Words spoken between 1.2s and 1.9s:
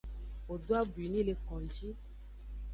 le konji.